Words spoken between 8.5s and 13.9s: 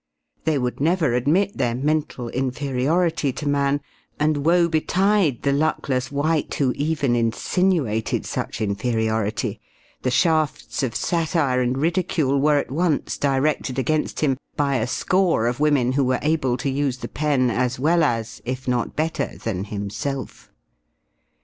inferiority. The shafts of satire and ridicule were at once directed